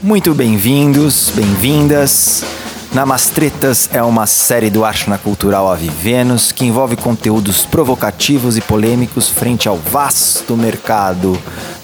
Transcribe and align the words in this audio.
Muito 0.00 0.32
bem-vindos, 0.32 1.32
bem-vindas. 1.34 2.44
Namastretas 2.94 3.90
é 3.92 4.00
uma 4.00 4.28
série 4.28 4.70
do 4.70 4.84
Ashna 4.84 5.18
Cultural 5.18 5.68
Avivenos 5.68 6.52
que 6.52 6.64
envolve 6.64 6.96
conteúdos 6.96 7.66
provocativos 7.66 8.56
e 8.56 8.60
polêmicos 8.60 9.28
frente 9.28 9.68
ao 9.68 9.76
vasto 9.76 10.56
mercado 10.56 11.36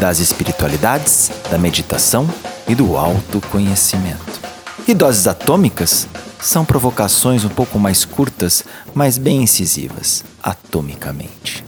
das 0.00 0.18
espiritualidades, 0.18 1.30
da 1.52 1.56
meditação 1.56 2.28
e 2.66 2.74
do 2.74 2.96
autoconhecimento. 2.96 4.40
E 4.88 4.92
doses 4.92 5.28
atômicas 5.28 6.08
são 6.40 6.64
provocações 6.64 7.44
um 7.44 7.48
pouco 7.48 7.78
mais 7.78 8.04
curtas, 8.04 8.64
mas 8.92 9.18
bem 9.18 9.44
incisivas, 9.44 10.24
atomicamente. 10.42 11.64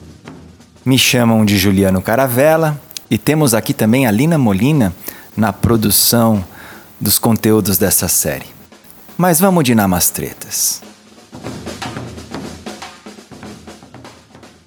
Me 0.84 0.98
chamam 0.98 1.45
de 1.45 1.56
Juliano 1.56 2.02
Caravella 2.02 2.80
e 3.09 3.16
temos 3.16 3.54
aqui 3.54 3.72
também 3.72 4.09
a 4.09 4.11
Lina 4.11 4.36
Molina 4.36 4.93
na 5.37 5.53
produção 5.53 6.45
dos 7.01 7.19
conteúdos 7.19 7.79
dessa 7.79 8.09
série. 8.09 8.47
Mas 9.16 9.41
vamos 9.41 9.65
de 9.65 9.75
namastretas. 9.75 10.83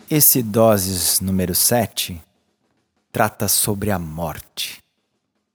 Esse 0.09 0.43
Doses 0.43 1.19
número 1.19 1.55
7 1.55 2.21
trata 3.11 3.47
sobre 3.47 3.91
a 3.91 3.97
morte 3.97 4.83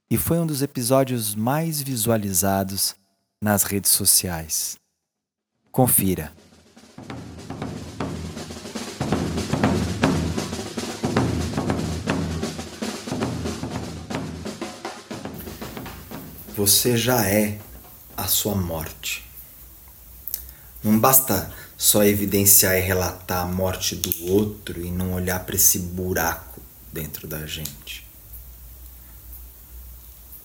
e 0.09 0.17
foi 0.17 0.39
um 0.39 0.45
dos 0.45 0.61
episódios 0.61 1.35
mais 1.35 1.81
visualizados 1.81 2.95
nas 3.41 3.63
redes 3.63 3.91
sociais. 3.91 4.77
Confira. 5.71 6.33
Você 16.61 16.95
já 16.95 17.25
é 17.27 17.59
a 18.15 18.27
sua 18.27 18.53
morte. 18.53 19.25
Não 20.83 20.99
basta 20.99 21.51
só 21.75 22.03
evidenciar 22.03 22.77
e 22.77 22.81
relatar 22.81 23.41
a 23.41 23.47
morte 23.47 23.95
do 23.95 24.31
outro 24.31 24.79
e 24.79 24.91
não 24.91 25.13
olhar 25.13 25.39
para 25.39 25.55
esse 25.55 25.79
buraco 25.79 26.61
dentro 26.93 27.27
da 27.27 27.47
gente. 27.47 28.07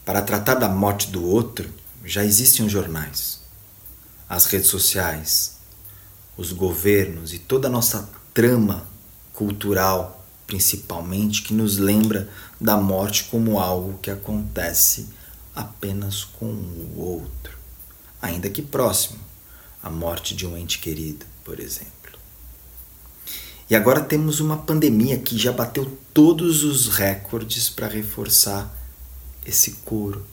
Para 0.06 0.22
tratar 0.22 0.54
da 0.54 0.70
morte 0.70 1.10
do 1.10 1.22
outro, 1.22 1.68
já 2.02 2.24
existem 2.24 2.64
os 2.64 2.72
jornais, 2.72 3.40
as 4.26 4.46
redes 4.46 4.70
sociais, 4.70 5.56
os 6.34 6.50
governos 6.50 7.34
e 7.34 7.38
toda 7.38 7.68
a 7.68 7.70
nossa 7.70 8.08
trama 8.32 8.88
cultural, 9.34 10.26
principalmente, 10.46 11.42
que 11.42 11.52
nos 11.52 11.76
lembra 11.76 12.26
da 12.58 12.78
morte 12.78 13.24
como 13.24 13.60
algo 13.60 13.98
que 13.98 14.10
acontece 14.10 15.14
apenas 15.56 16.22
com 16.22 16.44
o 16.44 17.00
outro, 17.00 17.56
ainda 18.20 18.50
que 18.50 18.60
próximo, 18.60 19.18
a 19.82 19.88
morte 19.88 20.36
de 20.36 20.46
um 20.46 20.54
ente 20.54 20.78
querido, 20.78 21.24
por 21.42 21.58
exemplo. 21.58 21.96
E 23.68 23.74
agora 23.74 24.02
temos 24.02 24.38
uma 24.38 24.58
pandemia 24.58 25.18
que 25.18 25.36
já 25.38 25.50
bateu 25.50 25.98
todos 26.12 26.62
os 26.62 26.88
recordes 26.88 27.70
para 27.70 27.88
reforçar 27.88 28.72
esse 29.44 29.72
coro, 29.84 30.26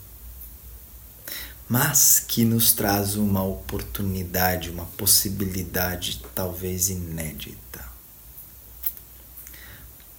mas 1.70 2.20
que 2.20 2.44
nos 2.44 2.74
traz 2.74 3.16
uma 3.16 3.44
oportunidade, 3.44 4.70
uma 4.70 4.86
possibilidade 4.86 6.22
talvez 6.36 6.90
inédita. 6.90 7.84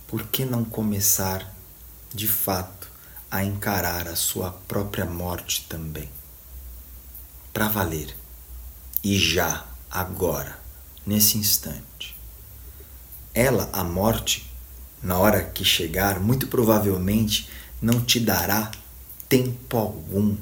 Por 0.09 0.27
que 0.29 0.45
não 0.45 0.65
começar 0.65 1.55
de 2.13 2.27
fato 2.27 2.94
a 3.35 3.43
encarar 3.43 4.07
a 4.07 4.15
sua 4.15 4.53
própria 4.53 5.05
morte 5.05 5.67
também. 5.69 6.09
Para 7.53 7.67
valer. 7.67 8.17
E 9.03 9.19
já, 9.19 9.67
agora, 9.91 10.57
nesse 11.05 11.37
instante. 11.37 12.17
Ela, 13.35 13.69
a 13.73 13.83
morte, 13.83 14.49
na 15.03 15.19
hora 15.19 15.43
que 15.43 15.65
chegar, 15.65 16.21
muito 16.21 16.47
provavelmente 16.47 17.51
não 17.83 18.01
te 18.01 18.21
dará 18.21 18.71
tempo 19.29 19.79
algum. 19.79 20.37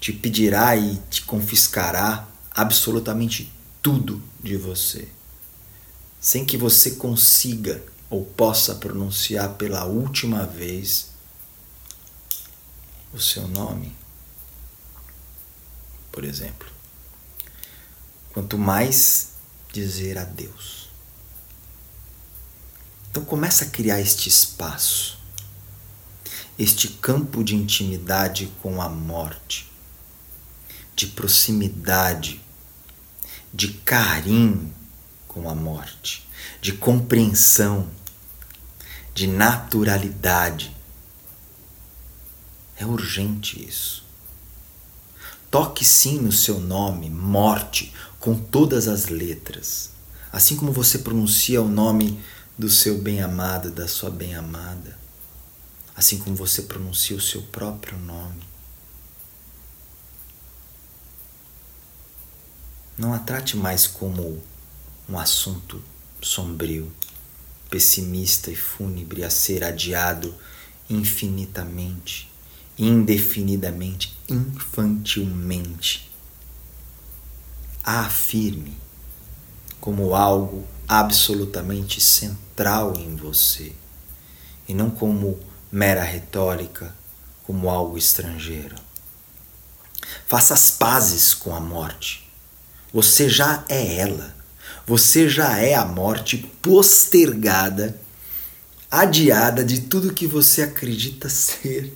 Te 0.00 0.12
pedirá 0.12 0.74
e 0.74 0.96
te 1.08 1.22
confiscará 1.22 2.26
absolutamente 2.50 3.48
tudo 3.80 4.20
de 4.42 4.56
você, 4.56 5.06
sem 6.20 6.44
que 6.44 6.56
você 6.56 6.96
consiga 6.96 7.80
ou 8.10 8.24
possa 8.24 8.74
pronunciar 8.74 9.50
pela 9.50 9.84
última 9.84 10.44
vez 10.44 11.09
o 13.12 13.18
seu 13.18 13.46
nome, 13.48 13.94
por 16.12 16.24
exemplo. 16.24 16.68
Quanto 18.32 18.56
mais 18.56 19.32
dizer 19.72 20.18
adeus. 20.18 20.88
Então 23.10 23.24
começa 23.24 23.64
a 23.64 23.68
criar 23.68 24.00
este 24.00 24.28
espaço, 24.28 25.18
este 26.58 26.88
campo 26.88 27.42
de 27.42 27.56
intimidade 27.56 28.52
com 28.62 28.80
a 28.80 28.88
morte, 28.88 29.70
de 30.94 31.08
proximidade, 31.08 32.40
de 33.52 33.68
carinho 33.68 34.72
com 35.26 35.48
a 35.48 35.54
morte, 35.54 36.28
de 36.60 36.72
compreensão, 36.72 37.90
de 39.12 39.26
naturalidade 39.26 40.76
é 42.80 42.86
urgente 42.86 43.62
isso. 43.62 44.02
Toque 45.50 45.84
sim 45.84 46.18
no 46.18 46.32
seu 46.32 46.58
nome, 46.58 47.10
morte, 47.10 47.92
com 48.18 48.34
todas 48.34 48.88
as 48.88 49.06
letras. 49.06 49.90
Assim 50.32 50.56
como 50.56 50.72
você 50.72 51.00
pronuncia 51.00 51.60
o 51.60 51.68
nome 51.68 52.18
do 52.56 52.70
seu 52.70 52.96
bem-amado, 52.96 53.70
da 53.70 53.86
sua 53.86 54.08
bem-amada. 54.08 54.98
Assim 55.94 56.18
como 56.18 56.34
você 56.34 56.62
pronuncia 56.62 57.14
o 57.14 57.20
seu 57.20 57.42
próprio 57.42 57.98
nome. 57.98 58.48
Não 62.96 63.12
a 63.12 63.18
trate 63.18 63.58
mais 63.58 63.86
como 63.86 64.42
um 65.06 65.18
assunto 65.18 65.82
sombrio, 66.22 66.90
pessimista 67.68 68.50
e 68.50 68.56
fúnebre 68.56 69.22
a 69.22 69.28
ser 69.28 69.64
adiado 69.64 70.34
infinitamente 70.88 72.29
indefinidamente, 72.80 74.16
infantilmente. 74.26 76.10
A 77.84 78.00
afirme 78.06 78.76
como 79.78 80.14
algo 80.14 80.64
absolutamente 80.88 82.00
central 82.00 82.94
em 82.96 83.14
você 83.16 83.72
e 84.66 84.72
não 84.72 84.90
como 84.90 85.38
mera 85.70 86.02
retórica, 86.02 86.94
como 87.44 87.68
algo 87.68 87.98
estrangeiro. 87.98 88.76
Faça 90.26 90.54
as 90.54 90.70
pazes 90.70 91.34
com 91.34 91.54
a 91.54 91.60
morte. 91.60 92.30
Você 92.92 93.28
já 93.28 93.62
é 93.68 93.96
ela. 93.96 94.34
Você 94.86 95.28
já 95.28 95.58
é 95.58 95.74
a 95.74 95.84
morte 95.84 96.38
postergada, 96.62 98.00
adiada 98.90 99.64
de 99.64 99.82
tudo 99.82 100.14
que 100.14 100.26
você 100.26 100.62
acredita 100.62 101.28
ser. 101.28 101.94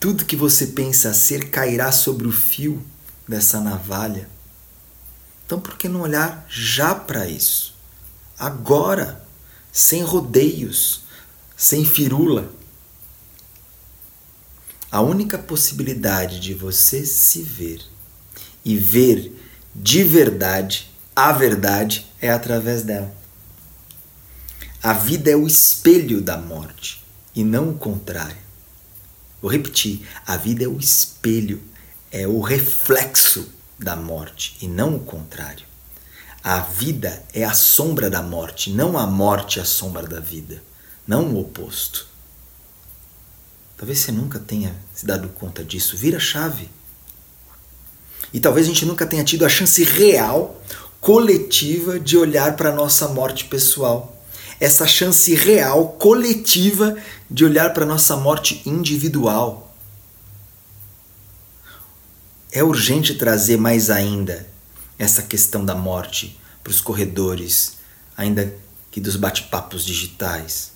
Tudo 0.00 0.24
que 0.24 0.36
você 0.36 0.68
pensa 0.68 1.12
ser 1.12 1.50
cairá 1.50 1.90
sobre 1.90 2.28
o 2.28 2.32
fio 2.32 2.84
dessa 3.26 3.60
navalha. 3.60 4.28
Então, 5.44 5.60
por 5.60 5.76
que 5.76 5.88
não 5.88 6.02
olhar 6.02 6.46
já 6.48 6.94
para 6.94 7.26
isso? 7.26 7.74
Agora, 8.38 9.24
sem 9.72 10.02
rodeios, 10.02 11.02
sem 11.56 11.84
firula. 11.84 12.52
A 14.90 15.00
única 15.00 15.36
possibilidade 15.36 16.40
de 16.40 16.54
você 16.54 17.04
se 17.04 17.42
ver 17.42 17.82
e 18.64 18.76
ver 18.76 19.32
de 19.74 20.02
verdade 20.04 20.88
a 21.20 21.32
verdade 21.32 22.06
é 22.20 22.30
através 22.30 22.84
dela. 22.84 23.12
A 24.80 24.92
vida 24.92 25.28
é 25.28 25.34
o 25.34 25.48
espelho 25.48 26.22
da 26.22 26.36
morte 26.36 27.04
e 27.34 27.42
não 27.42 27.70
o 27.70 27.76
contrário. 27.76 28.47
Vou 29.40 29.50
repetir: 29.50 30.06
a 30.26 30.36
vida 30.36 30.64
é 30.64 30.68
o 30.68 30.78
espelho, 30.78 31.62
é 32.10 32.26
o 32.26 32.40
reflexo 32.40 33.48
da 33.78 33.94
morte 33.94 34.56
e 34.60 34.68
não 34.68 34.96
o 34.96 35.00
contrário. 35.00 35.66
A 36.42 36.60
vida 36.60 37.22
é 37.32 37.44
a 37.44 37.52
sombra 37.52 38.08
da 38.08 38.22
morte, 38.22 38.70
não 38.70 38.96
a 38.96 39.06
morte 39.06 39.58
é 39.58 39.62
a 39.62 39.66
sombra 39.66 40.06
da 40.06 40.20
vida, 40.20 40.62
não 41.06 41.24
o 41.34 41.40
oposto. 41.40 42.06
Talvez 43.76 44.00
você 44.00 44.10
nunca 44.10 44.40
tenha 44.40 44.74
se 44.92 45.06
dado 45.06 45.28
conta 45.28 45.62
disso. 45.62 45.96
Vira 45.96 46.16
a 46.16 46.20
chave. 46.20 46.68
E 48.32 48.40
talvez 48.40 48.66
a 48.66 48.70
gente 48.70 48.84
nunca 48.84 49.06
tenha 49.06 49.22
tido 49.22 49.44
a 49.44 49.48
chance 49.48 49.84
real, 49.84 50.60
coletiva, 51.00 51.98
de 51.98 52.16
olhar 52.16 52.56
para 52.56 52.70
a 52.70 52.74
nossa 52.74 53.08
morte 53.08 53.44
pessoal. 53.44 54.17
Essa 54.60 54.86
chance 54.86 55.34
real, 55.34 55.90
coletiva, 55.92 56.96
de 57.30 57.44
olhar 57.44 57.72
para 57.72 57.84
a 57.84 57.86
nossa 57.86 58.16
morte 58.16 58.62
individual. 58.66 59.74
É 62.50 62.62
urgente 62.62 63.14
trazer 63.14 63.56
mais 63.56 63.90
ainda 63.90 64.48
essa 64.98 65.22
questão 65.22 65.64
da 65.64 65.74
morte 65.74 66.38
para 66.64 66.70
os 66.70 66.80
corredores, 66.80 67.78
ainda 68.16 68.52
que 68.90 69.00
dos 69.00 69.16
bate-papos 69.16 69.84
digitais. 69.84 70.72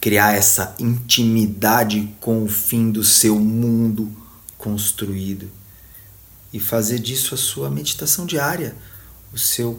Criar 0.00 0.34
essa 0.34 0.74
intimidade 0.78 2.14
com 2.20 2.42
o 2.42 2.48
fim 2.48 2.90
do 2.90 3.04
seu 3.04 3.38
mundo 3.38 4.10
construído 4.56 5.50
e 6.52 6.58
fazer 6.58 6.98
disso 6.98 7.34
a 7.34 7.38
sua 7.38 7.68
meditação 7.68 8.24
diária, 8.24 8.74
o 9.32 9.38
seu 9.38 9.78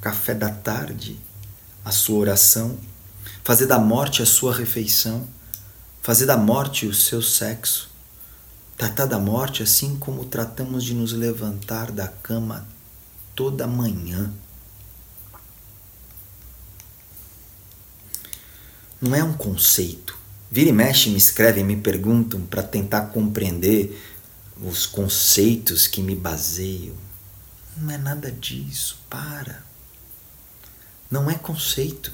café 0.00 0.34
da 0.34 0.50
tarde, 0.50 1.18
a 1.84 1.90
sua 1.90 2.18
oração, 2.18 2.78
fazer 3.44 3.66
da 3.66 3.78
morte 3.78 4.22
a 4.22 4.26
sua 4.26 4.54
refeição, 4.54 5.26
fazer 6.00 6.26
da 6.26 6.36
morte 6.36 6.86
o 6.86 6.94
seu 6.94 7.22
sexo, 7.22 7.90
tratar 8.76 9.06
da 9.06 9.18
morte 9.18 9.62
assim 9.62 9.96
como 9.96 10.24
tratamos 10.24 10.84
de 10.84 10.94
nos 10.94 11.12
levantar 11.12 11.90
da 11.90 12.08
cama 12.08 12.66
toda 13.34 13.66
manhã. 13.66 14.32
Não 19.00 19.14
é 19.14 19.24
um 19.24 19.32
conceito. 19.32 20.16
Vira 20.50 20.70
e 20.70 20.72
mexe, 20.72 21.10
me 21.10 21.16
escrevem, 21.16 21.64
me 21.64 21.76
perguntam 21.76 22.40
para 22.42 22.62
tentar 22.62 23.06
compreender 23.06 24.00
os 24.62 24.86
conceitos 24.86 25.86
que 25.86 26.02
me 26.02 26.14
baseio. 26.14 26.96
Não 27.76 27.90
é 27.90 27.98
nada 27.98 28.30
disso, 28.30 29.00
para. 29.08 29.64
Não 31.12 31.30
é 31.30 31.34
conceito. 31.34 32.10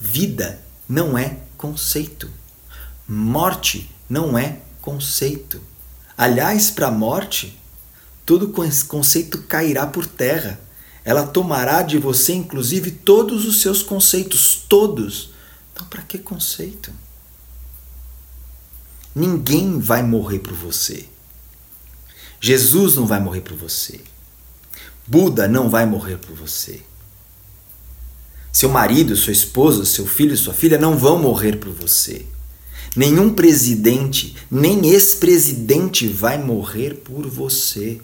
Vida 0.00 0.58
não 0.88 1.18
é 1.18 1.40
conceito. 1.58 2.30
Morte 3.06 3.94
não 4.08 4.38
é 4.38 4.62
conceito. 4.80 5.60
Aliás, 6.16 6.70
para 6.70 6.86
a 6.86 6.90
morte, 6.90 7.60
todo 8.24 8.54
conceito 8.88 9.42
cairá 9.42 9.86
por 9.86 10.06
terra. 10.06 10.58
Ela 11.04 11.26
tomará 11.26 11.82
de 11.82 11.98
você, 11.98 12.32
inclusive, 12.32 12.90
todos 12.90 13.44
os 13.44 13.60
seus 13.60 13.82
conceitos, 13.82 14.64
todos. 14.66 15.34
Então, 15.70 15.86
para 15.86 16.00
que 16.00 16.16
conceito? 16.16 16.90
Ninguém 19.14 19.78
vai 19.78 20.02
morrer 20.02 20.38
por 20.38 20.54
você. 20.54 21.06
Jesus 22.40 22.96
não 22.96 23.04
vai 23.04 23.20
morrer 23.20 23.42
por 23.42 23.58
você. 23.58 24.00
Buda 25.06 25.46
não 25.46 25.68
vai 25.68 25.84
morrer 25.84 26.16
por 26.16 26.34
você. 26.34 26.82
Seu 28.54 28.68
marido, 28.68 29.16
sua 29.16 29.32
esposa, 29.32 29.84
seu 29.84 30.06
filho, 30.06 30.36
sua 30.36 30.54
filha 30.54 30.78
não 30.78 30.96
vão 30.96 31.18
morrer 31.18 31.56
por 31.56 31.72
você. 31.72 32.24
Nenhum 32.94 33.34
presidente, 33.34 34.36
nem 34.48 34.86
ex-presidente 34.90 36.06
vai 36.06 36.38
morrer 36.38 36.94
por 36.94 37.26
você. 37.26 38.00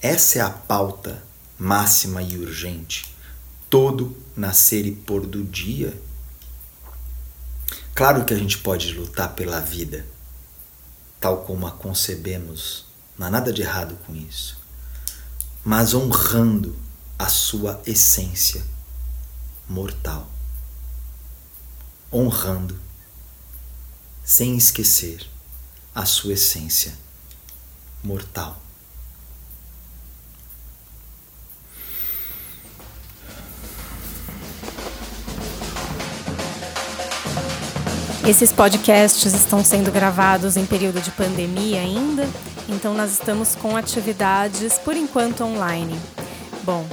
Essa 0.00 0.38
é 0.38 0.42
a 0.42 0.50
pauta 0.50 1.20
máxima 1.58 2.22
e 2.22 2.38
urgente. 2.38 3.12
Todo 3.68 4.16
nascer 4.36 4.86
e 4.86 4.92
pôr 4.92 5.26
do 5.26 5.42
dia. 5.42 5.92
Claro 7.92 8.24
que 8.24 8.32
a 8.32 8.38
gente 8.38 8.58
pode 8.58 8.92
lutar 8.92 9.34
pela 9.34 9.58
vida, 9.58 10.06
tal 11.18 11.38
como 11.38 11.66
a 11.66 11.72
concebemos, 11.72 12.84
não 13.18 13.26
há 13.26 13.30
nada 13.30 13.52
de 13.52 13.62
errado 13.62 13.98
com 14.06 14.14
isso, 14.14 14.56
mas 15.64 15.92
honrando 15.92 16.83
a 17.18 17.28
sua 17.28 17.80
essência 17.86 18.64
mortal, 19.68 20.28
honrando, 22.12 22.78
sem 24.24 24.56
esquecer, 24.56 25.26
a 25.94 26.04
sua 26.04 26.32
essência 26.32 26.92
mortal. 28.02 28.60
Esses 38.26 38.50
podcasts 38.52 39.34
estão 39.34 39.62
sendo 39.62 39.92
gravados 39.92 40.56
em 40.56 40.64
período 40.64 40.98
de 41.00 41.10
pandemia 41.10 41.80
ainda, 41.80 42.26
então 42.68 42.94
nós 42.94 43.12
estamos 43.12 43.54
com 43.54 43.76
atividades 43.76 44.78
por 44.78 44.96
enquanto 44.96 45.44
online. 45.44 46.00
Bom, 46.62 46.86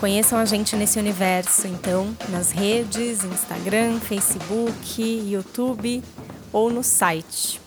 Conheçam 0.00 0.38
a 0.38 0.46
gente 0.46 0.74
nesse 0.76 0.98
universo, 0.98 1.66
então, 1.66 2.16
nas 2.30 2.50
redes, 2.50 3.22
Instagram, 3.22 4.00
Facebook, 4.00 4.98
YouTube 4.98 6.02
ou 6.50 6.70
no 6.70 6.82
site 6.82 7.60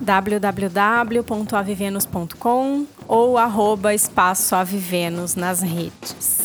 www.avivenos.com 0.00 2.86
ou 3.06 3.36
arroba 3.36 3.94
espaço 3.94 4.56
nas 5.36 5.60
redes. 5.60 6.39